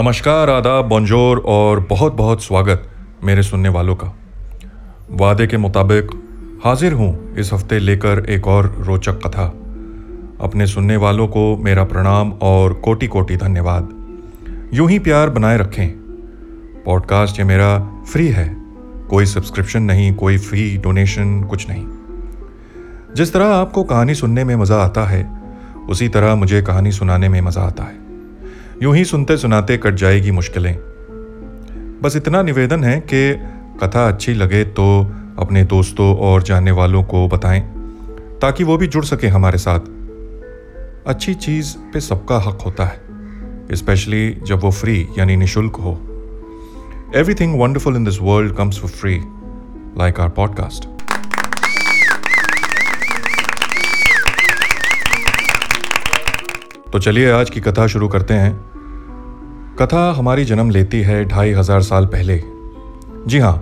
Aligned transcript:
नमस्कार, 0.00 0.50
आदाब 0.50 0.84
बॉन्जोर 0.84 1.38
और 1.38 1.80
बहुत 1.80 2.14
बहुत 2.14 2.42
स्वागत 2.42 2.88
मेरे 3.24 3.42
सुनने 3.42 3.68
वालों 3.68 3.96
का। 3.96 4.16
वादे 5.10 5.46
के 5.46 5.56
मुताबिक 5.56 6.10
हाजिर 6.64 6.92
हूँ 6.92 7.34
इस 7.34 7.52
हफ़्ते 7.52 7.78
लेकर 7.78 8.24
एक 8.28 8.46
और 8.46 8.76
रोचक 8.78 9.18
कथा। 9.26 9.44
अपने 10.40 10.66
सुनने 10.66 10.96
वालों 10.96 11.28
को 11.28 11.56
मेरा 11.56 11.84
प्रणाम 11.84 12.32
और 12.32 12.72
कोटि 12.72 13.06
कोटि 13.06 13.36
धन्यवाद। 13.36 13.88
यूँ 14.74 14.90
ही 14.90 14.98
प्यार 14.98 15.30
बनाए 15.30 15.58
रखें। 15.58 15.88
पॉडकास्ट 16.84 17.38
ये 17.38 17.44
मेरा 17.44 17.78
फ्री 18.12 18.28
है। 18.28 18.56
कोई 19.10 19.26
सब्सक्रिप्शन 19.26 19.82
नहीं, 19.82 20.14
कोई 20.14 20.38
फ़ी 20.38 20.76
डोनेशन, 20.76 21.42
कुछ 21.42 21.68
नहीं। 21.68 21.86
जिस 23.14 23.32
तरह 23.32 23.46
आपको 23.46 23.84
कहानी 23.84 24.14
सुनने 24.14 24.44
में 24.44 24.56
मज़ा 24.56 24.76
आता 24.76 25.04
है, 25.04 25.42
उसी 25.88 26.08
तरह 26.08 26.34
मुझे 26.34 26.62
कहानी 26.62 26.92
सुनाने 26.92 27.28
में 27.28 27.40
मज़ा 27.40 27.62
आता 27.62 27.84
है। 27.84 28.09
यूँ 28.82 28.94
ही 28.96 29.04
सुनते 29.04 29.36
सुनाते 29.36 29.76
कट 29.78 29.94
जाएगी 29.94 30.30
मुश्किलें। 30.30 30.74
बस 32.02 32.14
इतना 32.16 32.42
निवेदन 32.42 32.84
है 32.84 33.00
कि 33.00 33.32
कथा 33.82 34.06
अच्छी 34.08 34.34
लगे 34.34 34.64
तो 34.64 34.86
अपने 35.38 35.64
दोस्तों 35.64 36.14
और 36.18 36.42
जानने 36.42 36.70
वालों 36.70 37.02
को 37.04 37.26
बताएँ, 37.28 37.60
ताकि 38.42 38.64
वो 38.64 38.76
भी 38.76 38.86
जुड़ 38.86 39.04
सके 39.04 39.28
हमारे 39.28 39.58
साथ। 39.58 39.80
अच्छी 41.06 41.34
चीज़ 41.34 41.76
पे 41.92 42.00
सबका 42.00 42.38
हक 42.38 42.62
होता 42.66 42.84
है 42.84 43.76
स्पेशली 43.76 44.30
जब 44.42 44.60
वो 44.60 44.70
फ्री 44.70 45.06
यानी 45.18 45.36
निशुल्क 45.36 45.76
हो। 45.76 45.92
Everything 47.16 47.60
wonderful 47.60 47.96
in 47.96 48.04
this 48.04 48.20
world 48.22 48.56
comes 48.56 48.78
for 48.78 48.90
free 48.90 49.20
like 49.98 50.20
our 50.20 50.28
podcast 50.30 50.88
तो 56.92 56.98
चलिए 56.98 57.30
आज 57.30 57.50
की 57.50 57.60
कथा 57.60 57.86
शुरू 57.86 58.08
करते 58.08 58.34
हैं। 58.34 58.79
कथा 59.80 60.00
हमारी 60.12 60.44
जन्म 60.44 60.70
लेती 60.70 61.00
है 61.00 61.24
ढाई 61.24 61.52
हज़ार 61.52 61.82
साल 61.82 62.06
पहले। 62.06 62.34
जी 63.26 63.38
हाँ 63.38 63.52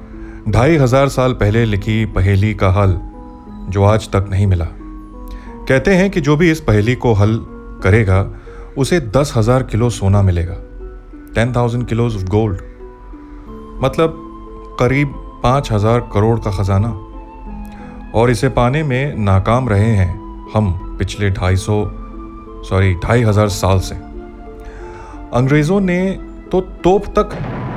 ढाई 0.48 0.76
हज़ार 0.76 1.08
साल 1.08 1.32
पहले 1.32 1.64
लिखी 1.64 2.04
पहेली 2.06 2.52
का 2.54 2.70
हल 2.70 2.98
जो 3.68 3.84
आज 3.84 4.08
तक 4.08 4.26
नहीं 4.30 4.46
मिला। 4.46 4.64
कहते 5.68 5.94
हैं 5.94 6.10
कि 6.10 6.20
जो 6.20 6.36
भी 6.36 6.50
इस 6.50 6.60
पहेली 6.60 6.94
को 6.94 7.12
हल 7.12 7.36
करेगा, 7.82 8.18
उसे 8.78 9.00
दस 9.16 9.32
हज़ार 9.36 9.62
किलो 9.62 9.90
सोना 9.90 10.22
मिलेगा। 10.22 10.56
Ten 11.34 11.52
thousand 11.56 11.86
kilos 11.86 12.16
of 12.16 12.24
gold. 12.24 12.60
मतलब 13.82 14.18
करीब 14.80 15.14
पाँच 15.42 15.72
हज़ार 15.72 16.00
करोड़ 16.14 16.38
का 16.40 16.50
खजाना। 16.50 16.90
और 18.14 18.30
इसे 18.30 18.48
पाने 18.48 18.82
में 18.82 19.16
नाकाम 19.20 19.68
रहे 19.68 19.94
हैं 19.94 20.10
हम 20.54 20.72
पिछले 20.98 21.30
ढाई 21.30 21.56
सौ 21.58 21.84
सॉरी 22.68 22.94
ढाई 23.04 23.22
हज़ार 23.22 23.48
साल 23.54 23.80
से। 23.80 24.07
अंग्रेज़ों 25.34 25.80
ने 25.80 25.98
तो 26.52 26.60
तोप 26.84 27.06
तक 27.18 27.30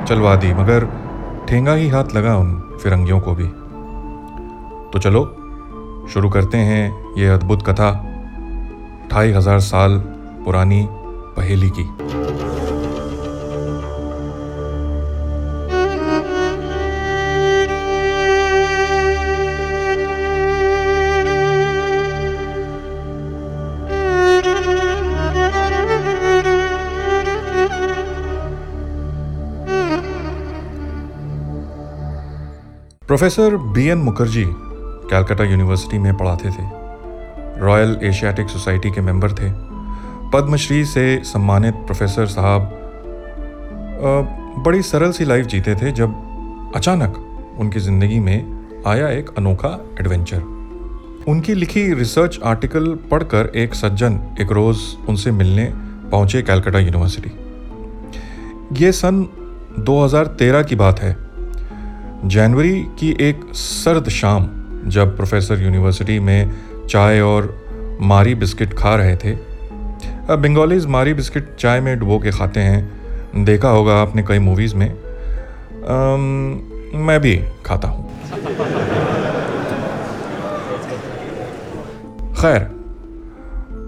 चलवा 0.08 0.34
दी, 0.36 0.52
मगर 0.54 0.86
ठेंगा 1.48 1.72
ही 1.74 1.88
हाथ 1.88 2.14
लगा 2.14 2.36
उन 2.36 2.78
फिरंगियों 2.82 3.20
को 3.20 3.34
भी। 3.34 3.46
तो 4.92 4.98
चलो, 4.98 5.24
शुरू 6.12 6.30
करते 6.30 6.58
हैं 6.58 7.14
ये 7.16 7.28
अद्भुत 7.28 7.62
कथा, 7.66 7.90
ढाई 9.12 9.32
हज़ार 9.32 9.60
साल 9.60 9.98
पुरानी 10.44 10.86
पहेली 11.36 11.70
की। 11.70 11.84
Professor 33.12 33.56
B 33.56 33.86
N 33.86 33.98
Mukherjee 33.98 34.44
Calcutta 34.48 35.44
university 35.44 35.98
में 35.98 36.16
पढ़ाते 36.16 36.50
थे। 36.50 36.62
रॉयल 37.60 37.96
एशियाटिक 38.02 38.48
सोसाइटी 38.48 38.90
के 38.90 39.00
मेंबर 39.00 39.32
थे। 39.32 39.50
पद्मश्री 40.30 40.84
से 40.84 41.02
सम्मानित 41.24 41.74
प्रोफेसर 41.86 42.26
साहब 42.26 42.70
बड़ी 44.66 44.82
सरल 44.82 45.10
सी 45.12 45.24
लाइफ 45.24 45.46
जीते 45.46 45.74
थे 45.74 45.92
जब 45.92 46.72
अचानक 46.76 47.16
उनकी 47.60 47.80
ज़िंदगी 47.80 48.20
में 48.20 48.82
आया 48.86 49.08
एक 49.08 49.30
अनोखा 49.38 49.72
एडवेंचर। 50.00 50.40
उनकी 51.28 51.54
लिखी 51.54 51.82
रिसर्च 51.94 52.38
आर्टिकल 52.44 52.94
पढ़कर 53.10 53.52
एक 53.56 53.74
सज्जन 53.74 54.20
एक 54.40 54.52
रोज़ 54.52 54.80
उनसे 55.08 55.30
मिलने 55.32 55.72
पहुँचे 56.10 56.42
कैलकाटा 56.42 56.78
यूनिवर्सिटी। 56.78 57.30
ये 58.84 58.92
सन 58.92 59.22
2013 59.78 60.62
की 60.62 60.76
बात 60.76 61.00
है। 61.00 61.31
जनवरी 62.24 62.82
की 62.98 63.16
एक 63.20 63.40
सर्द 63.54 64.08
शाम 64.08 64.48
जब 64.86 65.16
प्रोफेसर 65.16 65.62
यूनिवर्सिटी 65.62 66.20
में 66.20 66.50
चाय 66.90 67.20
और 67.20 67.62
मारी 68.00 68.34
बिस्किट 68.34 68.74
खा 68.74 68.94
रहे 68.94 69.16
थे। 69.16 69.32
अब 70.30 70.38
बंगालीज 70.42 70.86
मारी 70.86 71.14
बिस्किट 71.14 71.54
चाय 71.54 71.80
में 71.80 71.98
डुबो 71.98 72.18
के 72.18 72.30
खाते 72.30 72.60
हैं। 72.60 72.92
देखा 73.44 73.68
होगा 73.68 73.94
आपने 74.02 74.22
कई 74.22 74.38
मूवीज़ 74.38 74.76
में। 74.76 74.90
आम, 75.88 76.20
मैं 76.94 77.20
भी 77.20 77.42
खाता 77.66 77.88
हूँ। 77.88 78.10
खैर 82.34 82.58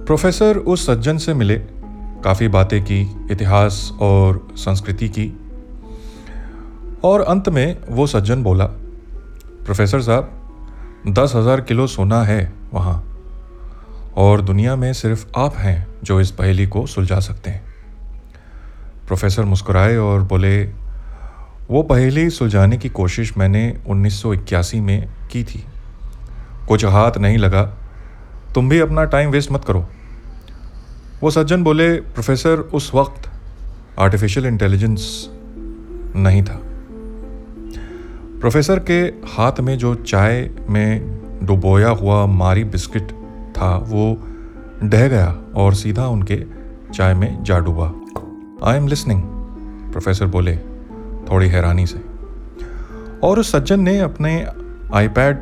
प्रोफेसर 0.06 0.56
उस 0.56 0.86
सज्जन 0.86 1.18
से 1.18 1.34
मिले। 1.34 1.58
काफ़ी 2.24 2.48
बातें 2.48 2.82
की 2.82 3.28
इतिहास 3.30 3.92
और 4.00 4.48
संस्कृति 4.56 5.08
की। 5.08 5.43
और 7.04 7.20
अंत 7.20 7.48
में 7.48 7.76
वो 7.88 8.06
सज्जन 8.06 8.42
बोला, 8.42 8.64
प्रोफेसर 9.64 10.00
साहब, 10.00 10.30
दस 11.08 11.32
हज़ार 11.34 11.60
किलो 11.60 11.86
सोना 11.86 12.22
है 12.22 12.52
वहाँ 12.72 13.04
और 14.16 14.40
दुनिया 14.40 14.76
में 14.76 14.92
सिर्फ़ 14.92 15.26
आप 15.36 15.56
हैं 15.56 15.86
जो 16.04 16.20
इस 16.20 16.30
पहेली 16.30 16.66
को 16.66 16.86
सुलझा 16.86 17.20
सकते 17.20 17.50
हैं। 17.50 17.62
प्रोफेसर 19.06 19.44
मुस्कुराए 19.44 19.96
और 19.96 20.22
बोले, 20.22 20.64
वो 21.70 21.82
पहेली 21.82 22.30
सुलझाने 22.30 22.78
की 22.78 22.88
कोशिश 22.88 23.36
मैंने 23.38 23.80
1981 23.86 24.80
में 24.80 25.08
की 25.32 25.44
थी। 25.44 25.64
कुछ 26.68 26.84
हाथ 26.84 27.18
नहीं 27.18 27.38
लगा, 27.38 27.62
तुम 28.54 28.68
भी 28.68 28.80
अपना 28.80 29.04
टाइम 29.04 29.30
वेस्ट 29.30 29.52
मत 29.52 29.64
करो। 29.64 29.88
वो 31.22 31.30
सज्जन 31.30 31.64
बोले, 31.64 31.94
प्रोफेसर, 31.94 32.58
उस 32.58 32.94
वक्त 32.94 33.30
आर्टिफिशियल 33.98 34.46
इंटेलिजेंस 34.46 35.30
नहीं 36.16 36.42
था। 36.42 36.73
प्रोफेसर 38.44 38.78
के 38.78 39.00
हाथ 39.26 39.52
में 39.60 39.78
जो 39.78 39.94
चाय 39.94 40.50
में 40.70 41.18
डुबोया 41.42 41.88
हुआ 41.88 42.26
मारी 42.26 42.64
बिस्किट 42.64 43.02
था, 43.58 43.76
वो 43.76 44.18
ढह 44.84 45.08
गया 45.08 45.42
और 45.54 45.74
सीधा 45.74 46.06
उनके 46.06 46.44
चाय 46.94 47.14
में 47.14 47.44
जा 47.44 47.58
डूबा। 47.58 47.86
आई 48.70 48.76
एम 48.76 48.88
लिसनिंग 48.88 49.22
प्रोफेसर 49.92 50.26
बोले 50.26 50.56
थोड़ी 51.30 51.48
हैरानी 51.48 51.86
से। 51.86 52.04
और 53.22 53.38
उस 53.38 53.52
सज्जन 53.52 53.80
ने 53.80 53.98
अपने 53.98 54.46
आईपैड 54.94 55.38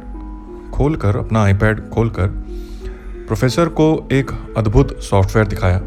खोलकर, 0.73 1.17
अपना 1.17 1.43
आईपैड 1.43 1.89
खोलकर 1.89 2.27
प्रोफेसर 3.27 3.69
को 3.69 4.09
एक 4.13 4.55
अद्भुत 4.57 5.03
सॉफ्टवेयर 5.03 5.49
दिखाया, 5.49 5.81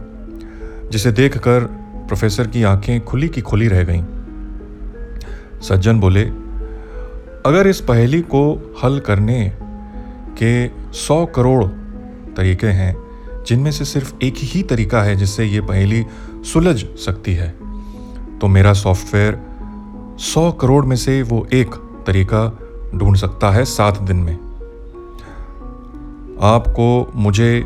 जिसे 0.91 1.11
देखकर 1.11 1.59
प्रोफेसर 2.07 2.47
की 2.47 2.63
आँखें 2.63 3.05
खुली 3.05 3.29
की 3.29 3.41
खुली 3.41 3.67
रह 3.67 3.83
गईं। 3.83 4.03
सज्जन 5.61 5.99
बोले 5.99 6.44
अगर 7.45 7.67
इस 7.67 7.81
पहेली 7.81 8.21
को 8.21 8.73
हल 8.83 8.99
करने 8.99 9.51
के 10.41 10.67
सौ 10.93 11.25
करोड़ 11.25 11.63
तरीके 12.33 12.67
हैं, 12.67 12.95
जिनमें 13.47 13.71
से 13.71 13.85
सिर्फ़ 13.85 14.13
एक 14.23 14.33
ही 14.37 14.63
तरीका 14.63 15.01
है 15.01 15.15
जिससे 15.15 15.45
ये 15.45 15.61
पहेली 15.61 16.05
सुलझ 16.53 16.85
सकती 16.85 17.33
है 17.33 17.49
तो 18.39 18.47
मेरा 18.47 18.73
सॉफ्टवेयर 18.73 19.39
सौ 20.19 20.51
करोड़ 20.51 20.85
में 20.85 20.95
से 20.95 21.21
वो 21.21 21.47
एक 21.53 21.75
तरीका 22.07 22.59
ढूंढ 22.95 23.15
सकता 23.15 23.51
है 23.51 23.65
सात 23.65 24.01
दिन 24.01 24.17
में। 24.17 24.33
आपको, 26.41 27.11
मुझे 27.15 27.59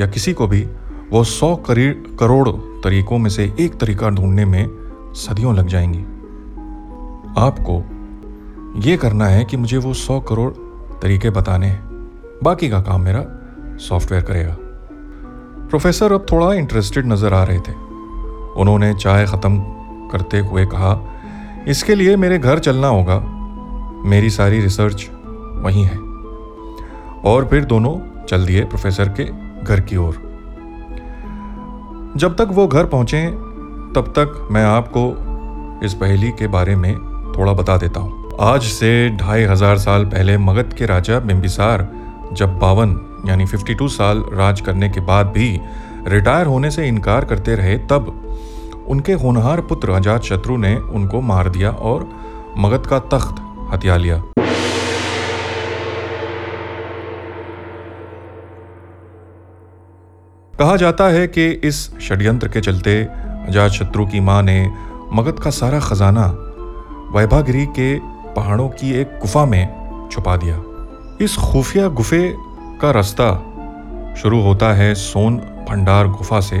या 0.00 0.06
किसी 0.06 0.32
को 0.32 0.46
भी 0.46 0.68
वो 1.10 1.24
सौ 1.24 1.56
करोड़ 1.68 2.48
तरीकों 2.84 3.18
में 3.18 3.30
से 3.30 3.54
एक 3.60 3.74
तरीका 3.74 4.10
ढूँढने 4.10 4.44
में 4.44 4.66
सदियों 5.14 5.56
लग 5.56 5.66
जाएँगी। 5.66 6.02
आपको 7.38 7.97
ये 8.78 8.96
करना 8.96 9.26
है 9.26 9.44
कि 9.44 9.56
मुझे 9.56 9.76
वो 9.76 9.92
सौ 9.94 10.20
करोड़ 10.20 10.50
तरीके 11.02 11.30
बताने 11.30 11.66
हैं। 11.66 12.40
बाकी 12.42 12.68
का 12.68 12.80
काम 12.80 13.00
मेरा 13.00 13.22
सॉफ्टवेयर 13.78 14.22
करेगा। 14.24 14.56
प्रोफेसर 15.68 16.12
अब 16.12 16.26
थोड़ा 16.32 16.52
इंटरेस्टेड 16.54 17.06
नज़र 17.06 17.34
आ 17.34 17.42
रहे 17.44 17.58
थे। 17.58 17.72
उन्होंने 18.60 18.92
चाय 18.94 19.26
ख़त्म 19.26 19.58
करते 20.12 20.38
हुए 20.38 20.66
कहा, 20.66 20.92
इसके 21.68 21.94
लिए 21.94 22.16
मेरे 22.16 22.38
घर 22.38 22.58
चलना 22.58 22.88
होगा। 22.88 23.18
मेरी 24.08 24.30
सारी 24.30 24.60
रिसर्च 24.60 25.08
वहीं 25.64 25.84
है। 25.84 25.98
और 27.22 27.48
फिर 27.50 27.64
दोनों 27.64 28.24
चल 28.24 28.46
दिए 28.46 28.64
प्रोफेसर 28.64 29.08
के 29.20 29.24
घर 29.64 29.80
की 29.80 29.96
ओर। 29.96 30.14
जब 32.16 32.36
तक 32.36 32.48
वो 32.50 32.66
घर 32.66 32.86
पहुँचे, 32.86 33.26
तब 33.94 34.12
तक 34.18 34.48
मैं 34.50 34.64
आपको 34.64 35.10
इस 35.86 35.94
पहेली 35.94 36.30
के 36.30 36.46
बारे 36.46 36.76
में 36.76 36.94
थोड़ा 37.38 37.52
बता 37.52 37.76
देता 37.76 38.00
हूँ। 38.00 38.17
आज 38.40 38.62
से 38.62 38.88
ढाई 39.10 39.42
हज़ार 39.42 39.78
साल 39.78 40.04
पहले 40.04 40.36
मगध 40.38 40.74
के 40.78 40.86
राजा 40.86 41.18
बिम्बिसार 41.20 41.82
जब 42.32 42.58
बावन, 42.58 42.90
यानी 43.26 43.46
52 43.46 43.88
साल 43.88 44.22
राज 44.32 44.60
करने 44.60 44.88
के 44.88 45.00
बाद 45.00 45.26
भी 45.26 45.48
रिटायर 46.06 46.46
होने 46.46 46.70
से 46.70 46.86
इनकार 46.88 47.24
करते 47.24 47.54
रहे, 47.54 47.76
तब 47.78 48.86
उनके 48.88 49.12
होनहार 49.12 49.60
पुत्र 49.60 49.90
अजात 49.90 50.22
शत्रु 50.22 50.56
ने 50.56 50.74
उनको 50.76 51.20
मार 51.20 51.48
दिया 51.48 51.70
और 51.70 52.08
मगध 52.58 52.86
का 52.86 52.98
तख्त 53.12 53.40
हथिया 53.72 53.96
लिया। 53.96 54.22
कहा 60.54 60.76
जाता 60.76 61.08
है 61.08 61.26
कि 61.28 61.48
इस 61.64 61.88
षड्यंत्र 62.00 62.48
के 62.48 62.60
चलते 62.60 63.02
अजात 63.04 63.70
शत्रु 63.70 64.06
की 64.06 64.20
माँ 64.20 64.42
ने 64.42 64.60
मगध 65.12 65.40
का 65.40 65.50
सारा 65.50 65.80
खजाना 65.80 66.26
वैभागिरी 67.12 67.66
के 67.78 68.17
पहाड़ों 68.38 68.68
की 68.70 68.92
एक 68.92 69.18
गुफा 69.20 69.44
में 69.46 70.08
छुपा 70.12 70.36
दिया। 70.36 70.62
इस 71.20 71.36
खुफिया 71.36 71.86
गुफे 71.90 72.22
का 72.80 72.90
रास्ता 72.90 73.30
शुरू 74.14 74.40
होता 74.42 74.72
है 74.72 74.94
सोन 74.94 75.36
भंडार 75.68 76.08
गुफा 76.08 76.40
से, 76.40 76.58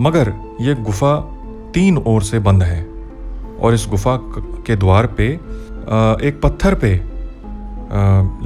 मगर 0.00 0.32
यह 0.60 0.82
गुफा 0.84 1.14
तीन 1.74 1.98
ओर 2.06 2.22
से 2.22 2.38
बंद 2.38 2.62
है 2.62 2.82
और 3.60 3.74
इस 3.74 3.86
गुफा 3.90 4.16
के 4.66 4.76
द्वार 4.76 5.06
पे 5.12 5.26
एक 6.28 6.40
पत्थर 6.42 6.74
पे 6.74 6.90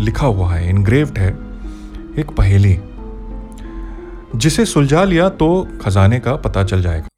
लिखा 0.04 0.26
हुआ 0.26 0.52
है 0.52 0.68
इनग्रेव्ड 0.70 1.18
है, 1.18 1.28
एक 2.18 2.34
पहेली। 2.38 2.78
जिसे 4.36 4.64
सुलझा 4.66 5.04
लिया 5.04 5.28
तो 5.28 5.48
खजाने 5.82 6.18
का 6.18 6.36
पता 6.38 6.64
चल 6.64 6.82
जाएगा। 6.82 7.08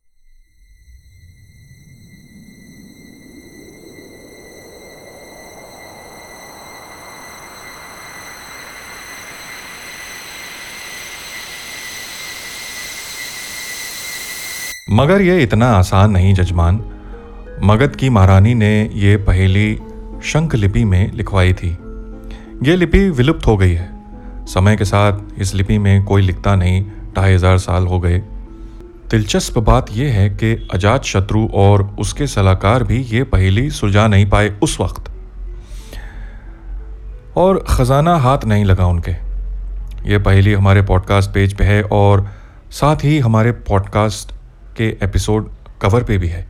मगर 14.95 15.21
यह 15.21 15.43
इतना 15.43 15.67
आसान 15.67 16.11
नहीं, 16.11 16.35
जजमान। 16.35 16.85
मगध 17.63 17.97
की 17.97 18.11
महारानी 18.11 18.55
ने 18.55 18.91
यह 18.95 19.25
पहेली 19.27 19.79
शंख 20.25 20.55
लिपि 20.55 20.85
में 20.85 21.13
लिखवाई 21.13 21.53
थी। 21.53 21.79
ये 22.63 22.77
लिपि 22.77 23.11
विलुप्त 23.11 23.47
हो 23.47 23.57
गई 23.57 23.73
है। 23.73 23.89
समय 24.47 24.77
के 24.77 24.85
साथ 24.85 25.13
इस 25.39 25.55
लिपि 25.55 25.79
में 25.79 26.05
कोई 26.05 26.23
लिखता 26.23 26.55
नहीं, 26.57 26.85
ढाई 27.17 27.35
हज़ार 27.35 27.59
साल 27.59 27.87
हो 27.87 28.01
गए। 28.01 28.19
दिलचस्प 29.11 29.59
बात 29.59 29.87
यह 29.93 30.13
है 30.13 30.29
कि 30.31 30.69
अजात 30.75 31.05
शत्रु 31.05 31.47
और 31.55 31.83
उसके 31.99 32.27
सलाहकार 32.27 32.85
भी 32.85 33.01
ये 33.03 33.25
पहेली 33.25 33.71
सुलझा 33.71 34.07
नहीं 34.07 34.31
पाए 34.31 34.49
उस 34.63 34.81
वक्त। 34.81 35.11
और 37.37 37.65
ख़जाना 37.69 38.17
हाथ 38.17 38.45
नहीं 38.45 38.65
लगा 38.65 38.87
उनके। 38.87 39.13
ये 40.11 40.19
पहेली 40.19 40.53
हमारे 40.53 40.83
पॉडकास्ट 40.83 41.31
पेज 41.31 41.55
पे 41.55 41.65
है 41.65 41.83
और 41.83 42.27
साथ 42.71 42.97
ही 42.97 43.19
हमारे 43.19 43.53
पॉडकास्ट 43.53 44.34
के 44.77 44.97
एपिसोड 45.03 45.51
कवर 45.83 46.03
पे 46.03 46.19
भी 46.19 46.29
है। 46.29 46.49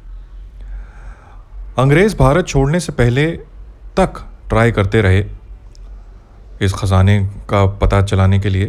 अंग्रेज़ 1.78 2.16
भारत 2.16 2.46
छोड़ने 2.46 2.80
से 2.80 2.92
पहले 2.92 3.30
तक 3.96 4.26
ट्राई 4.48 4.72
करते 4.72 5.00
रहे 5.00 5.24
इस 6.62 6.72
खजाने 6.72 7.30
का 7.48 7.66
पता 7.66 8.02
चलाने 8.02 8.38
के 8.38 8.48
लिए। 8.48 8.66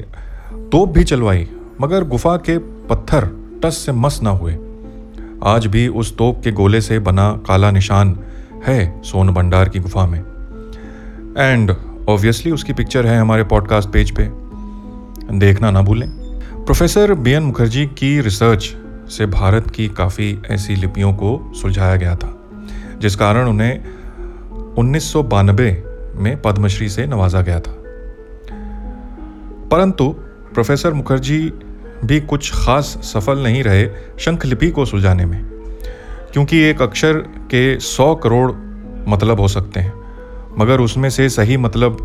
तोप 0.53 0.89
भी 0.89 1.03
चलवाई, 1.03 1.47
मगर 1.81 2.03
गुफा 2.03 2.37
के 2.37 2.57
पत्थर 2.57 3.29
टस 3.63 3.77
से 3.77 3.91
मस 3.91 4.19
ना 4.23 4.29
हुए। 4.29 4.57
आज 5.43 5.67
भी 5.67 5.87
उस 5.87 6.17
तोप 6.17 6.41
के 6.43 6.51
गोले 6.51 6.81
से 6.81 6.99
बना 6.99 7.31
काला 7.31 7.71
निशान 7.71 8.19
है 8.65 9.01
सोन 9.03 9.33
भंडार 9.33 9.69
की 9.69 9.79
गुफा 9.79 10.05
में। 10.05 10.19
एंड 11.37 11.71
ऑब्वियसली 12.09 12.51
उसकी 12.51 12.73
पिक्चर 12.73 13.07
है 13.07 13.19
हमारे 13.19 13.43
पॉडकास्ट 13.43 13.89
पेज 13.89 14.13
पे। 14.19 14.31
देखना 15.39 15.71
ना 15.71 15.81
भूलें। 15.81 16.09
प्रोफेसर 16.65 17.13
बी 17.13 17.31
एन 17.31 17.43
मुखर्जी 17.43 17.85
की 17.85 18.21
रिसर्च 18.21 18.75
से 19.09 19.25
भारत 19.25 19.69
की 19.69 19.87
काफ़ी 19.89 20.37
ऐसी 20.45 20.75
लिपियों 20.75 21.13
को 21.13 21.51
सुलझाया 21.61 21.95
गया 21.95 22.15
था, 22.15 22.33
जिस 22.99 23.15
कारण 23.15 23.47
उन्हें 23.47 24.75
उन्नीस 24.77 25.11
सौ 25.13 25.23
बानबे 25.23 25.83
में 26.15 26.41
पद्मश्री 26.41 26.89
से 26.89 27.05
नवाजा 27.05 27.41
गया 27.41 27.59
था। 27.59 27.75
परंतु 29.71 30.09
प्रोफेसर 30.53 30.93
मुखर्जी 30.93 31.39
भी 32.05 32.19
कुछ 32.21 32.51
खास 32.55 32.85
सफल 32.85 33.39
नहीं 33.39 33.63
रहे 33.63 33.87
शंख 34.19 34.45
लिपि 34.45 34.69
को 34.69 34.85
सुलझाने 34.85 35.25
में, 35.25 35.43
क्योंकि 36.33 36.59
एक 36.59 36.81
अक्षर 36.81 37.17
के 37.51 37.79
सौ 37.79 38.13
करोड़ 38.15 38.51
मतलब 39.09 39.39
हो 39.39 39.47
सकते 39.47 39.79
हैं, 39.79 39.93
मगर 40.57 40.81
उसमें 40.81 41.09
से 41.09 41.29
सही 41.29 41.57
मतलब 41.57 41.97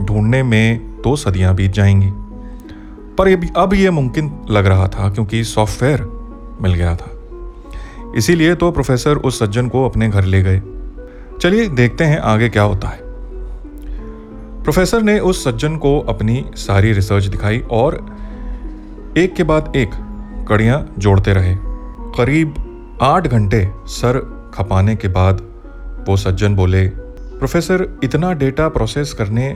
ढूँढने 0.00 0.42
में 0.42 1.00
तो 1.02 1.16
सदियाँ 1.16 1.54
बीत 1.54 1.72
जाएँगी। 1.72 2.10
पर 3.18 3.52
अब 3.56 3.74
यह 3.74 3.90
मुमकिन 3.90 4.30
लग 4.50 4.66
रहा 4.66 4.88
था, 4.88 5.08
क्योंकि 5.10 5.44
सॉफ्टवेयर 5.44 6.21
मिल 6.60 6.74
गया 6.74 6.96
था। 6.96 7.10
इसीलिए 8.16 8.54
तो 8.54 8.70
प्रोफेसर 8.70 9.16
उस 9.16 9.38
सज्जन 9.38 9.68
को 9.68 9.84
अपने 9.88 10.08
घर 10.08 10.24
ले 10.24 10.42
गए। 10.42 10.62
चलिए 11.40 11.68
देखते 11.68 12.04
हैं 12.04 12.18
आगे 12.18 12.48
क्या 12.48 12.62
होता 12.62 12.88
है। 12.88 13.00
प्रोफेसर 14.62 15.02
ने 15.02 15.18
उस 15.18 15.44
सज्जन 15.44 15.76
को 15.76 15.98
अपनी 16.00 16.44
सारी 16.54 16.92
रिसर्च 16.92 17.24
दिखाई 17.24 17.58
और 17.70 17.94
एक 19.18 19.34
के 19.34 19.42
बाद 19.42 19.72
एक 19.76 19.90
कड़ियाँ 20.48 20.94
जोड़ते 20.98 21.32
रहे। 21.32 21.56
करीब 22.16 22.54
आठ 23.02 23.26
घंटे 23.26 23.68
सर 23.86 24.18
खपाने 24.54 24.96
के 24.96 25.08
बाद 25.08 25.40
वो 26.08 26.16
सज्जन 26.16 26.54
बोले, 26.56 26.86
प्रोफेसर, 26.88 28.00
इतना 28.04 28.32
डेटा 28.32 28.68
प्रोसेस 28.68 29.12
करने 29.12 29.54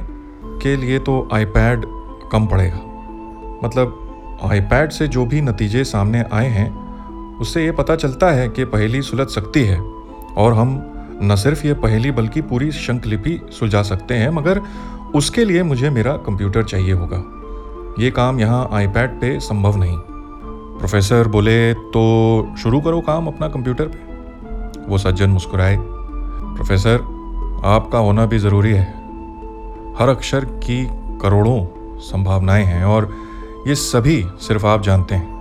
के 0.62 0.76
लिए 0.76 0.98
तो 0.98 1.28
आईपैड 1.32 1.82
कम 2.32 2.46
पड़ेगा। 2.46 2.80
मतलब 3.64 4.38
आईपैड 4.44 4.90
से 4.90 5.08
जो 5.08 5.26
भी 5.26 5.40
नतीजे 5.40 5.84
सामने 5.84 6.24
आए 6.32 6.48
हैं 6.48 6.85
उससे 7.40 7.64
ये 7.64 7.72
पता 7.72 7.96
चलता 7.96 8.30
है 8.30 8.48
कि 8.48 8.64
पहेली 8.64 9.02
सुलझ 9.02 9.28
सकती 9.28 9.64
है। 9.64 9.80
और 10.36 10.52
हम 10.52 10.92
न 11.22 11.36
सिर्फ़ 11.36 11.66
ये 11.66 11.74
पहेली 11.74 12.10
बल्कि 12.10 12.40
पूरी 12.40 12.72
शंखलिपि 12.72 13.40
सुलझा 13.50 13.82
सकते 13.82 14.14
हैं, 14.14 14.30
मगर 14.30 14.62
उसके 15.14 15.44
लिए 15.44 15.62
मुझे 15.62 15.90
मेरा 15.90 16.12
कंप्यूटर 16.12 16.64
चाहिए 16.64 16.92
होगा। 16.92 17.32
ये 18.04 18.10
काम 18.10 18.40
यहाँ 18.40 18.68
आईपैड 18.72 19.20
पे 19.20 19.40
संभव 19.40 19.76
नहीं। 19.76 19.98
प्रोफेसर 20.78 21.28
बोले 21.28 21.74
तो 21.74 22.54
शुरू 22.58 22.80
करो 22.80 23.00
काम 23.00 23.26
अपना 23.26 23.48
कंप्यूटर 23.48 23.84
पे। 23.84 24.06
वो 24.88 24.98
सज्जन 24.98 25.30
मुस्कुराए। 25.30 25.76
प्रोफेसर, 26.56 26.96
आपका 27.64 27.98
होना 27.98 28.26
भी 28.26 28.38
ज़रूरी 28.38 28.72
है। 28.72 28.86
हर 29.98 30.08
अक्षर 30.08 30.44
की 30.44 30.88
करोड़ों 30.92 31.66
संभावनाएँ 31.98 32.64
हैं 32.64 32.84
और 32.84 33.14
ये 33.66 33.74
सभी 33.74 34.26
सिर्फ़ 34.40 34.66
आप 34.66 34.82
जानते 34.82 35.14
हैं। 35.14 35.35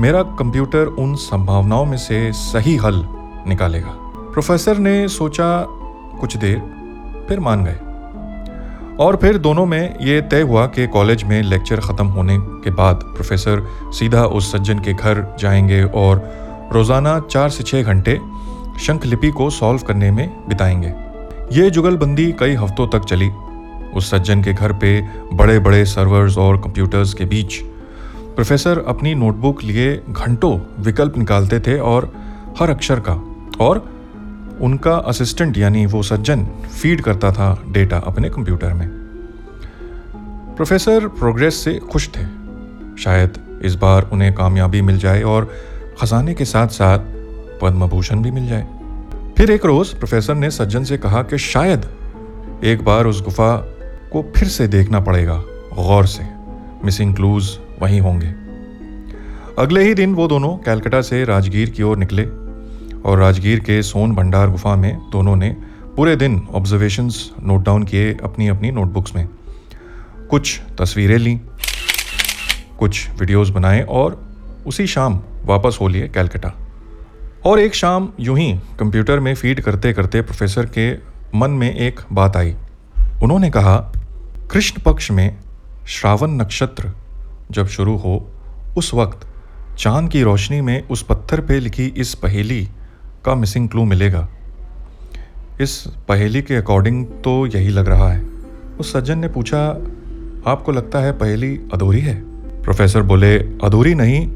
मेरा 0.00 0.22
कंप्यूटर 0.22 0.86
उन 0.86 1.14
संभावनाओं 1.14 1.84
में 1.86 1.96
से 1.96 2.32
सही 2.32 2.76
हल 2.76 3.04
निकालेगा। 3.46 3.90
प्रोफेसर 4.32 4.78
ने 4.78 5.08
सोचा 5.08 5.64
कुछ 6.20 6.36
देर, 6.36 6.58
फिर 7.28 7.40
मान 7.40 7.64
गए। 7.64 7.78
और 9.04 9.16
फिर 9.16 9.38
दोनों 9.38 9.66
में 9.66 9.98
ये 10.00 10.20
तय 10.20 10.40
हुआ 10.40 10.66
कि 10.66 10.86
कॉलेज 10.86 11.24
में 11.24 11.42
लेक्चर 11.42 11.80
ख़त्म 11.80 12.06
होने 12.06 12.38
के 12.38 12.70
बाद 12.70 13.00
प्रोफेसर 13.04 13.66
सीधा 13.92 14.24
उस 14.24 14.52
सज्जन 14.52 14.78
के 14.78 14.92
घर 14.92 15.36
जाएँगे 15.38 15.82
और 15.82 16.22
रोज़ाना 16.72 17.18
चार 17.20 17.48
से 17.48 17.64
छः 17.64 17.82
घंटे 17.82 18.20
शंख 18.80 19.06
लिपि 19.06 19.30
को 19.30 19.50
सॉल्व 19.50 19.82
करने 19.82 20.10
में 20.10 20.48
बिताएँगे। 20.48 20.94
ये 21.60 21.70
जुगलबंदी 21.70 22.32
कई 22.32 22.54
हफ्तों 22.54 22.86
तक 22.88 23.04
चली। 23.04 23.28
उस 23.96 24.10
सज्जन 24.10 24.42
के 24.42 24.52
घर 24.52 24.72
पे 24.72 25.00
बड़े 25.32 25.58
बड़े 25.58 25.84
सर्वर्स 25.84 26.38
और 26.38 26.56
कंप्यूटर्स 26.56 27.14
के 27.14 27.24
बीच 27.24 27.60
प्रोफेसर 28.38 28.78
अपनी 28.86 29.14
नोटबुक 29.14 29.62
लिए 29.62 30.02
घंटों 30.08 30.82
विकल्प 30.82 31.16
निकालते 31.18 31.60
थे 31.60 31.78
और 31.78 32.12
हर 32.60 32.70
अक्षर 32.70 33.00
का, 33.00 33.14
और 33.60 33.78
उनका 34.60 34.94
असिस्टेंट 34.94 35.58
यानी 35.58 35.86
वो 35.86 36.02
सज्जन 36.02 36.44
फ़ीड 36.82 37.00
करता 37.00 37.32
था 37.32 37.62
डेटा 37.68 37.98
अपने 37.98 38.30
कंप्यूटर 38.30 38.74
में। 38.74 38.88
प्रोफेसर 40.56 41.08
प्रोग्रेस 41.08 41.54
से 41.54 41.74
खुश 41.74 42.08
थे। 42.08 42.24
शायद 43.02 43.60
इस 43.64 43.74
बार 43.74 44.08
उन्हें 44.12 44.32
कामयाबी 44.34 44.82
मिल 44.82 44.98
जाए 44.98 45.22
और 45.22 45.52
खजाने 46.00 46.34
के 46.34 46.44
साथ 46.44 46.68
साथ 46.68 46.98
पद्म 47.62 47.86
भूषण 47.86 48.22
भी 48.22 48.30
मिल 48.30 48.48
जाए। 48.48 48.66
फिर 49.38 49.50
एक 49.50 49.66
रोज 49.66 49.94
प्रोफेसर 49.94 50.34
ने 50.34 50.50
सज्जन 50.50 50.84
से 50.84 50.98
कहा 50.98 51.22
कि 51.22 51.38
शायद 51.38 51.90
एक 52.64 52.84
बार 52.84 53.06
उस 53.06 53.24
गुफा 53.24 53.56
को 54.12 54.32
फिर 54.36 54.48
से 54.48 54.68
देखना 54.68 55.00
पड़ेगा, 55.00 55.42
गौर 55.74 56.06
से। 56.06 56.28
मिसिंग 56.84 57.14
क्लूज 57.14 57.58
वहीं 57.82 58.00
होंगे। 58.00 58.34
अगले 59.58 59.82
ही 59.82 59.94
दिन 59.94 60.14
वो 60.14 60.28
दोनों 60.28 60.56
कैलकटा 60.56 61.00
से 61.00 61.24
राजगीर 61.24 61.70
की 61.70 61.82
ओर 61.82 61.96
निकले 61.96 62.24
और 63.02 63.18
राजगीर 63.18 63.60
के 63.60 63.82
सोन 63.82 64.14
भंडार 64.14 64.50
गुफा 64.50 64.76
में 64.76 64.98
दोनों 65.12 65.36
ने 65.36 65.56
पूरे 65.96 66.16
दिन 66.16 66.48
ऑब्जर्वेशंस 66.50 67.30
नोट 67.42 67.64
डाउन 67.64 67.82
किए 67.82 68.16
अपनी 68.24 68.48
अपनी 68.48 68.70
नोटबुक्स 68.70 69.14
में। 69.14 69.28
कुछ 70.30 70.60
तस्वीरें 70.78 71.18
लीं, 71.18 71.38
कुछ 72.78 73.10
वीडियोस 73.10 73.48
बनाए 73.48 73.82
और 73.82 74.28
उसी 74.66 74.86
शाम 74.86 75.20
वापस 75.44 75.78
हो 75.80 75.88
लिए 75.88 76.08
कैलकटा। 76.08 76.52
और 77.46 77.60
एक 77.60 77.74
शाम 77.74 78.08
यूँ 78.20 78.38
ही 78.38 78.52
कंप्यूटर 78.78 79.20
में 79.20 79.34
फ़ीड 79.34 79.60
करते 79.60 79.92
करते 79.92 80.20
प्रोफेसर 80.20 80.66
के 80.66 80.92
मन 81.38 81.50
में 81.50 81.74
एक 81.74 82.00
बात 82.12 82.36
आई। 82.36 82.56
उन्होंने 83.22 83.50
कहा, 83.50 83.92
कृष्ण 84.50 84.82
पक्ष 84.82 85.10
में 85.10 85.36
श्रावण 85.86 86.30
नक्षत्र 86.30 86.92
जब 87.50 87.66
शुरू 87.66 87.96
हो, 87.96 88.30
उस 88.76 88.94
वक्त 88.94 89.28
चाँद 89.78 90.10
की 90.10 90.22
रोशनी 90.22 90.60
में 90.60 90.88
उस 90.88 91.02
पत्थर 91.02 91.40
पे 91.40 91.60
लिखी 91.60 91.86
इस 91.86 92.14
पहेली 92.14 92.68
का 93.24 93.34
मिसिंग 93.34 93.68
क्लू 93.68 93.84
मिलेगा। 93.84 94.28
इस 95.60 95.84
पहेली 96.08 96.42
के 96.42 96.54
अकॉर्डिंग 96.54 97.06
तो 97.06 97.46
यही 97.46 97.68
लग 97.68 97.88
रहा 97.88 98.12
है। 98.12 98.26
उस 98.80 98.92
सज्जन 98.92 99.18
ने 99.18 99.28
पूछा, 99.28 99.68
आपको 100.46 100.72
लगता 100.72 100.98
है 100.98 101.12
पहेली 101.12 101.60
अधूरी 101.74 102.00
है? 102.00 102.22
प्रोफेसर 102.62 103.02
बोले, 103.02 103.38
अधूरी 103.38 103.94
नहीं। 103.94 104.30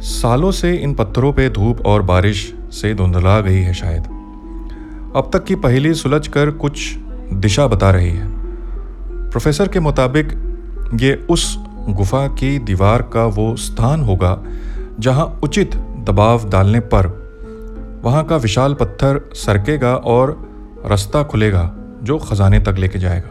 सालों 0.00 0.50
से 0.50 0.74
इन 0.74 0.94
पत्थरों 0.94 1.32
पे 1.32 1.50
धूप 1.50 1.86
और 1.86 2.02
बारिश 2.02 2.54
से 2.70 2.94
धुंधला 2.94 3.40
गई 3.40 3.60
है 3.60 3.74
शायद। 3.74 4.04
अब 5.16 5.30
तक 5.32 5.44
की 5.44 5.54
पहेली 5.54 5.94
सुलझ 5.94 6.28
कर 6.28 6.50
कुछ 6.50 6.94
दिशा 7.32 7.66
बता 7.66 7.90
रही 7.90 8.10
है। 8.10 8.26
प्रोफेसर 9.30 9.68
के 9.68 9.80
मुताबिक 9.80 10.32
ये 10.94 11.26
उस 11.30 11.63
गुफा 11.88 12.26
की 12.28 12.58
दीवार 12.60 13.02
का 13.12 13.24
वो 13.26 13.54
स्थान 13.56 14.02
होगा, 14.02 14.38
जहाँ 15.00 15.26
उचित 15.44 15.74
दबाव 16.06 16.48
डालने 16.50 16.80
पर 16.92 17.06
वहाँ 18.04 18.24
का 18.24 18.36
विशाल 18.36 18.74
पत्थर 18.74 19.20
सरकेगा 19.34 19.94
और 19.96 20.36
रास्ता 20.86 21.22
खुलेगा 21.22 21.70
जो 22.02 22.18
खजाने 22.20 22.58
तक 22.60 22.76
लेके 22.78 22.98
जाएगा। 22.98 23.30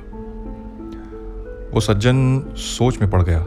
वो 1.74 1.80
सज्जन 1.80 2.40
सोच 2.58 3.00
में 3.02 3.10
पड़ 3.10 3.22
गया, 3.22 3.44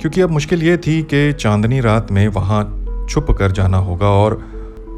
क्योंकि 0.00 0.20
अब 0.20 0.30
मुश्किल 0.30 0.62
ये 0.62 0.76
थी 0.76 1.02
कि 1.04 1.32
चांदनी 1.32 1.80
रात 1.80 2.10
में 2.12 2.26
वहाँ 2.28 2.62
छुप 3.10 3.30
कर 3.30 3.52
जाना 3.52 3.78
होगा 3.80 4.08
और 4.08 4.34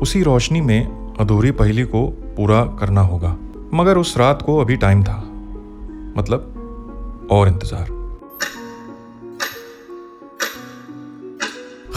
उसी 0.03 0.23
रोशनी 0.23 0.61
में 0.61 1.15
अधूरी 1.21 1.51
पहली 1.53 1.85
को 1.85 2.07
पूरा 2.37 2.65
करना 2.79 3.01
होगा। 3.03 3.37
मगर 3.75 3.99
उस 3.99 4.17
रात 4.19 4.43
को 4.43 4.59
अभी 4.59 4.77
टाइम 4.77 5.03
था 5.05 5.17
मतलब 6.17 7.29
और 7.33 7.49
इंतज़ार। 7.49 7.95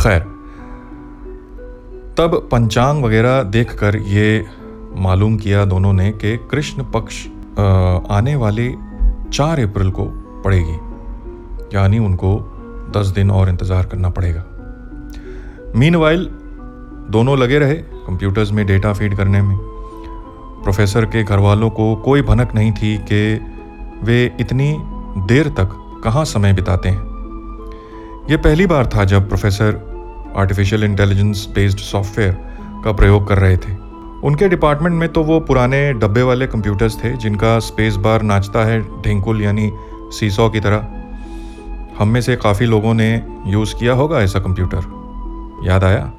खैर। 0.10 0.22
तब 2.18 2.50
पंचांग 2.52 3.04
वगैरह 3.04 3.42
देखकर 3.44 3.96
ये 3.96 4.46
मालूम 4.98 5.36
किया 5.38 5.66
दोनों 5.66 5.94
ने 5.94 6.12
कि 6.12 6.38
कृष्ण 6.52 6.84
पक्ष 6.84 7.26
आने 8.12 8.36
वाली 8.36 8.70
चार 9.34 9.60
अप्रैल 9.60 9.92
को 9.92 10.06
पड़ेगी। 10.44 10.78
यानी 11.76 12.00
उनको 12.00 12.32
दस 12.96 13.08
दिन 13.08 13.32
और 13.32 13.50
इंतज़ार 13.50 13.86
करना 13.86 14.10
पड़ेगा। 14.10 14.44
मीन 15.76 15.96
दोनों 17.12 17.38
लगे 17.38 17.60
रहे 17.60 17.76
कंप्यूटर्स 17.76 18.52
में 18.52 18.66
डेटा 18.66 18.94
फ़ीड 18.94 19.16
करने 19.18 19.42
में। 19.42 19.58
प्रोफेसर 20.64 21.06
के 21.06 21.24
घर 21.24 21.40
वालों 21.40 21.70
को 21.70 21.96
कोई 21.96 22.22
भनक 22.22 22.56
नहीं 22.56 22.72
थी 22.72 22.98
कि 23.12 23.22
वे 24.04 24.24
इतनी 24.40 24.76
देर 25.28 25.48
तक 25.50 25.70
कहाँ 26.04 26.26
समय 26.26 26.54
बिताते 26.54 26.90
हैं। 26.90 27.08
ये 28.30 28.38
पहली 28.38 28.66
बार 28.66 28.88
था 28.88 29.06
जब 29.06 29.28
professor 29.28 29.89
artificial 30.38 30.84
intelligence 30.84 31.48
based 31.56 31.80
software 31.80 32.32
का 32.86 32.92
प्रयोग 32.92 33.28
कर 33.28 33.38
रहे 33.38 33.58
थे। 33.58 33.74
उनके 34.24 34.48
डिपार्टमेंट 34.50 34.96
में 34.96 35.08
तो 35.10 35.24
वो 35.24 35.40
पुराने 35.40 35.82
डब्बे 35.94 36.22
वाले 36.22 36.48
कंप्यूटर्स 36.48 37.04
थे, 37.04 37.16
जिनका 37.18 37.60
स्पेस 37.60 37.96
बार 37.96 38.22
नाचता 38.22 38.66
है 38.66 38.82
ढेंकुल 39.02 39.42
यानी 39.42 39.72
सीसो 40.12 40.50
की 40.50 40.60
तरह। 40.60 40.88
हम 42.00 42.08
में 42.08 42.22
से 42.22 42.36
काफ़ी 42.36 42.66
लोगों 42.66 42.94
ने 42.94 43.12
यूज़ 43.48 43.76
किया 43.76 43.94
होगा 43.94 44.22
ऐसा 44.22 44.40
कंप्यूटर 44.40 45.62
याद 45.64 45.84
आया? 45.84 46.12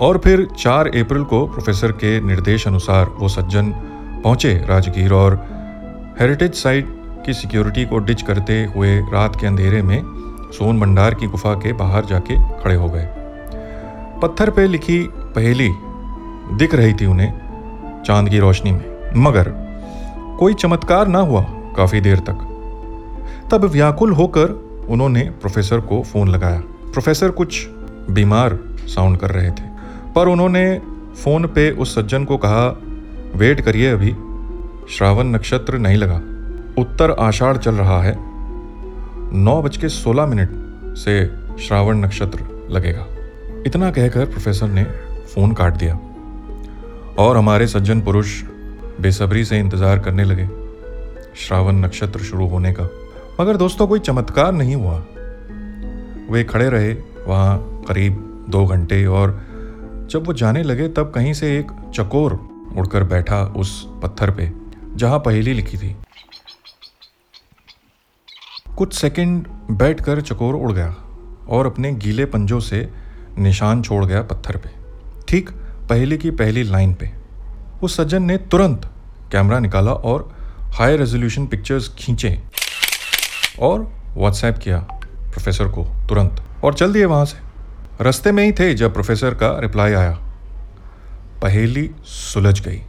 और 0.00 0.18
फिर 0.18 0.46
4 0.58 0.86
अप्रैल 0.86 1.24
को 1.24 1.46
प्रोफेसर 1.46 1.92
के 1.92 2.20
निर्देश 2.20 2.66
अनुसार 2.66 3.10
वो 3.18 3.28
सज्जन 3.28 3.70
पहुँचे 4.24 4.54
राजगीर 4.68 5.12
और 5.12 5.34
हेरिटेज 6.20 6.54
साइट 6.54 6.86
की 7.26 7.34
सिक्योरिटी 7.34 7.84
को 7.84 7.98
डिच 7.98 8.22
करते 8.22 8.64
हुए 8.64 8.96
रात 9.12 9.36
के 9.40 9.46
अंधेरे 9.46 9.82
में 9.82 10.02
सोन 10.52 10.80
भंडार 10.80 11.14
की 11.14 11.26
गुफा 11.26 11.54
के 11.54 11.72
बाहर 11.72 12.04
जाके 12.04 12.36
खड़े 12.62 12.74
हो 12.74 12.88
गए। 12.88 13.06
पत्थर 14.22 14.50
पे 14.50 14.66
लिखी 14.66 14.98
पहेली 15.34 15.68
दिख 16.56 16.74
रही 16.74 16.94
थी 16.94 17.06
उन्हें 17.06 18.02
चाँद 18.06 18.28
की 18.28 18.38
रोशनी 18.38 18.72
में, 18.72 19.12
मगर 19.16 19.52
कोई 20.40 20.54
चमत्कार 20.54 21.08
ना 21.08 21.18
हुआ 21.18 21.42
काफ़ी 21.76 22.00
देर 22.00 22.18
तक। 22.18 22.46
तब 23.50 23.64
व्याकुल 23.64 24.12
होकर 24.12 24.50
उन्होंने 24.88 25.22
प्रोफेसर 25.40 25.80
को 25.80 26.02
फ़ोन 26.02 26.28
लगाया। 26.28 26.60
प्रोफेसर 26.92 27.30
कुछ 27.30 27.66
बीमार 28.10 28.58
साउंड 28.86 29.18
कर 29.18 29.30
रहे 29.30 29.50
थे। 29.50 29.69
पर 30.14 30.28
उन्होंने 30.28 30.80
फ़ोन 31.24 31.46
पे 31.46 31.70
उस 31.70 31.94
सज्जन 31.94 32.24
को 32.24 32.36
कहा, 32.36 32.66
वेट 33.34 33.60
करिए 33.60 33.90
अभी। 33.90 34.10
श्रावण 34.90 35.26
नक्षत्र 35.26 35.78
नहीं 35.78 35.96
लगा। 35.96 36.16
उत्तर 36.78 37.10
आषाढ़ 37.10 37.56
चल 37.56 37.74
रहा 37.74 38.02
है। 38.02 38.14
नौ 39.32 39.62
बज 39.62 39.76
के 39.76 39.88
सोलह 39.88 40.26
मिनट 40.26 40.50
से 40.96 41.30
श्रावण 41.60 41.96
नक्षत्र 41.96 42.68
लगेगा। 42.70 43.06
इतना 43.66 43.90
कहकर 43.90 44.24
प्रोफेसर 44.24 44.68
ने 44.68 44.84
फ़ोन 45.34 45.52
काट 45.52 45.74
दिया। 45.74 45.98
और 47.18 47.36
हमारे 47.36 47.66
सज्जन 47.66 48.00
पुरुष 48.00 48.42
बेसब्री 49.00 49.44
से 49.44 49.58
इंतज़ार 49.58 49.98
करने 49.98 50.24
लगे। 50.24 50.48
श्रावण 51.36 51.74
नक्षत्र 51.74 52.20
शुरू 52.20 52.46
होने 52.46 52.72
का। 52.72 52.88
मगर 53.40 53.56
दोस्तों, 53.56 53.86
कोई 53.86 53.98
चमत्कार 53.98 54.52
नहीं 54.52 54.74
हुआ। 54.74 55.04
वे 56.30 56.44
खड़े 56.44 56.68
रहे 56.68 56.92
वहाँ 57.26 57.82
करीब 57.88 58.46
दो 58.48 58.66
घंटे 58.66 59.06
और 59.06 59.40
जब 60.10 60.26
वो 60.26 60.32
जाने 60.32 60.62
लगे, 60.62 60.88
तब 60.88 61.12
कहीं 61.14 61.32
से 61.32 61.58
एक 61.58 61.70
चकोर 61.94 62.32
उड़कर 62.76 63.04
बैठा 63.04 63.42
उस 63.56 63.86
पत्थर 64.02 64.30
पे, 64.30 64.50
जहाँ 64.96 65.18
पहेली 65.18 65.52
लिखी 65.54 65.78
थी। 65.78 65.96
कुछ 68.78 68.94
सेकंड 68.94 69.46
बैठकर 69.70 70.20
चकोर 70.20 70.54
उड़ 70.54 70.72
गया 70.72 70.94
और 71.48 71.66
अपने 71.66 71.92
गीले 71.94 72.24
पंजों 72.24 72.60
से 72.60 72.88
निशान 73.38 73.82
छोड़ 73.82 74.04
गया 74.04 74.22
पत्थर 74.22 74.56
पे। 74.56 74.70
ठीक 75.28 75.50
पहेली 75.90 76.18
की 76.18 76.30
पहली 76.30 76.62
लाइन 76.62 76.94
पे। 76.94 77.10
उस 77.82 77.96
सज्जन 77.96 78.22
ने 78.22 78.36
तुरंत 78.36 78.90
कैमरा 79.32 79.58
निकाला 79.58 79.92
और 79.92 80.32
हाई 80.74 80.96
रेजोल्यूशन 80.96 81.46
पिक्चर्स 81.46 81.88
खींचे 81.98 82.38
और 83.60 83.80
व्हाट्सएप 84.16 84.58
किया 84.58 84.78
प्रोफेसर 85.22 85.68
को 85.68 85.84
तुरंत। 86.08 86.42
और 86.64 86.74
चल 86.74 86.92
दिए 86.92 87.04
वहाँ 87.04 87.24
से 87.24 87.49
रास्ते 88.00 88.32
में 88.32 88.44
ही 88.44 88.52
थे 88.52 88.74
जब 88.74 88.92
प्रोफेसर 88.92 89.34
का 89.34 89.58
रिप्लाई 89.58 89.92
आया। 89.92 90.18
पहेली 91.42 91.90
सुलझ 92.04 92.60
गई। 92.68 92.82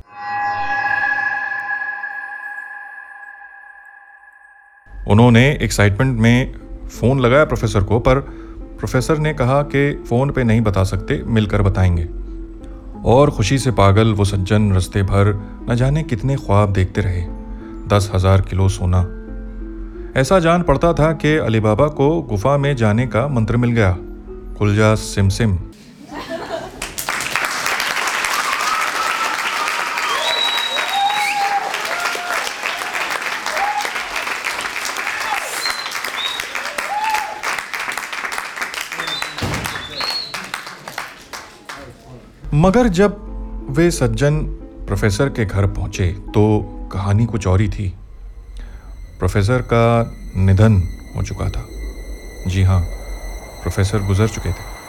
उन्होंने 5.08 5.60
एक्साइटमेंट 5.62 6.20
में 6.20 6.54
फ़ोन 6.88 7.20
लगाया 7.20 7.46
प्रोफेसर 7.46 7.84
को, 7.84 8.00
पर 8.00 8.20
प्रोफेसर 8.60 9.18
ने 9.18 9.34
कहा 9.34 9.62
कि 9.62 10.04
फ़ोन 10.10 10.32
पे 10.32 10.44
नहीं 10.44 10.62
बता 10.62 10.84
सकते, 10.84 11.24
मिलकर 11.26 11.62
बताएँगे। 11.62 12.10
और 13.06 13.32
खुशी 13.32 13.60
से 13.60 13.72
पागल 13.72 14.14
वो 14.14 14.26
सज्जन 14.26 14.74
रस्ते 14.74 15.04
भर 15.04 15.50
न 15.70 15.76
जाने 15.76 16.04
कितने 16.04 16.36
ख्वाब 16.36 16.74
देखते 16.74 17.02
रहे। 17.02 17.22
दस 17.88 18.12
हज़ार 18.14 18.42
किलो 18.42 18.70
सोना। 18.70 19.08
ऐसा 20.20 20.40
जान 20.40 20.64
पड़ता 20.64 20.94
था 20.94 21.14
कि 21.14 21.38
अलीबाबा 21.38 21.88
को 21.88 22.22
गुफा 22.22 22.58
में 22.58 22.76
जाने 22.76 23.08
का 23.08 23.28
मंत्र 23.28 23.58
मिल 23.58 23.72
गया। 23.72 23.98
कुलजा 24.62 24.96
सिमसिम 24.96 25.52
मगर 42.54 42.88
जब 42.88 43.18
वे 43.70 43.90
सज्जन 43.92 44.40
प्रोफेसर 44.88 45.30
के 45.30 45.46
घर 45.46 45.68
पहुँचे 45.68 46.08
तो 46.08 46.44
कहानी 46.94 47.26
कुछ 47.26 47.48
और 47.48 47.62
ही 47.62 47.70
थी। 47.70 47.94
प्रोफेसर 49.20 49.62
का 49.74 49.86
निधन 50.38 50.82
हो 51.16 51.24
चुका 51.24 51.50
था। 51.50 51.68
जी 52.48 52.64
हाँ। 52.64 53.01
प्रोफेसर 53.62 54.00
गुजर 54.00 54.28
चुके 54.28 54.50
थे। 54.50 54.82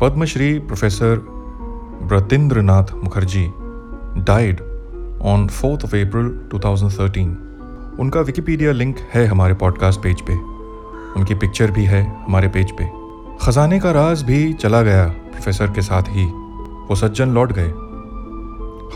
Padmashri 0.00 0.58
professor 0.58 1.16
Bratindranath 2.02 2.84
Mukherjee 2.94 3.52
died 4.22 4.60
on 5.22 5.48
fourth 5.48 5.84
of 5.84 5.96
April 5.96 6.48
2013 6.54 7.28
उनका 8.00 8.20
विकिपीडिया 8.20 8.72
लिंक 8.72 8.96
है 9.14 9.26
हमारे 9.26 9.54
पॉडकास्ट 9.54 10.00
पेज 10.00 10.20
पे। 10.20 10.32
उनकी 11.20 11.34
पिक्चर 11.34 11.70
भी 11.70 11.84
है 11.84 12.24
हमारे 12.24 12.48
पेज 12.48 12.72
पे। 12.80 12.84
खजाने 13.46 13.80
का 13.80 13.90
राज 13.90 14.22
भी 14.22 14.52
चला 14.52 14.82
गया 14.82 15.08
प्रोफेसर 15.08 15.66
के 15.66 15.82
साथ 15.82 16.02
ही। 16.02 16.24
वो 16.88 16.94
सज्जन 16.94 17.28
लौट 17.28 17.52
गए। 17.52 17.85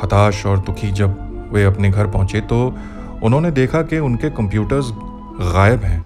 हताश 0.03 0.47
और 0.47 0.59
दुखी 0.59 0.91
जब 0.91 1.17
वे 1.53 1.65
अपने 1.65 1.91
घर 1.91 2.07
पहुँचे 2.07 2.41
तो 2.41 2.75
उन्होंने 3.23 3.51
देखा 3.51 3.83
कि 3.83 3.99
उनके 3.99 4.31
कंप्यूटर्स 4.31 4.91
गायब 5.55 5.85
हैं। 5.85 6.05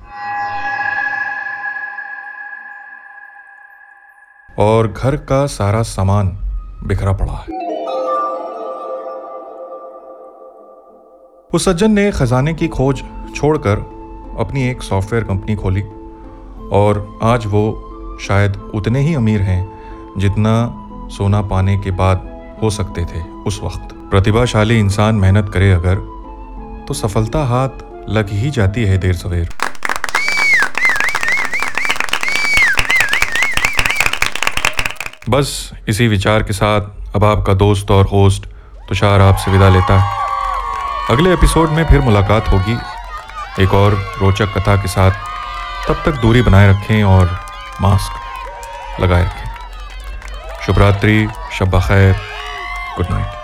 और 4.59 4.93
घर 4.93 5.17
का 5.17 5.47
सारा 5.47 5.83
सामान 5.83 6.29
बिखरा 6.87 7.13
पड़ा 7.13 7.33
है। 7.33 7.63
उस 11.55 11.65
सज्जन 11.65 11.91
ने 11.91 12.13
खजाने 12.13 12.55
की 12.55 12.69
खोज 12.69 13.03
छोड़कर 13.35 13.79
अपनी 14.39 14.69
एक 14.69 14.83
सॉफ्टवेयर 14.83 15.25
कंपनी 15.25 15.57
खोली 15.57 15.83
और 16.73 17.19
आज 17.23 17.47
वो 17.47 17.65
शायद 18.21 18.57
उतने 18.75 19.01
ही 19.01 19.15
अमीर 19.15 19.43
हैं 19.43 19.73
जितना 20.19 20.55
सोना 21.09 21.43
पाने 21.43 21.79
के 21.79 21.91
बाद 21.91 22.34
हो 22.65 22.71
सकते 22.71 23.05
थे 23.05 23.21
उस 23.47 23.61
वक्त। 23.63 23.95
प्रतिभाशाली 24.11 24.79
इंसान 24.79 25.15
मेहनत 25.15 25.51
करे 25.55 25.73
अगर 25.73 25.97
तो 26.89 26.95
सफलता 26.95 27.45
हाथ 27.45 27.83
लग 28.11 28.31
ही 28.31 28.51
जाती 28.51 28.85
है 28.85 28.99
देर 28.99 29.15
सवेर। 29.15 29.49
बस 35.29 35.71
इसी 35.89 36.09
विचार 36.09 36.43
के 36.43 36.53
साथ 36.53 37.15
अब 37.17 37.25
आपका 37.25 37.55
दोस्त 37.55 37.91
और 37.91 38.07
होस्ट 38.07 38.47
तुषार 38.89 39.21
आपसे 39.21 39.51
विदा 39.51 39.69
लेता 39.69 39.99
है। 39.99 40.23
अगले 41.11 41.33
एपिसोड 41.33 41.71
में 41.71 41.85
फिर 41.85 42.01
मुलाकात 42.01 42.49
होगी। 42.49 42.77
एक 43.63 43.75
और 43.75 43.95
रोचक 44.19 44.59
कथा 44.59 44.77
के 44.77 44.89
साथ 44.89 45.11
तब 45.89 46.03
तक 46.05 46.21
दूरी 46.21 46.43
बनाए 46.43 46.69
रखें 46.71 47.03
और 47.05 47.41
मास्क 47.81 49.01
लगाए 49.01 49.25
रखें। 49.25 50.63
शुभ 50.67 50.79
रात्रि 50.79 51.29
शब 51.53 51.81
खैर। 51.81 52.34
Good 52.97 53.11
night. 53.11 53.44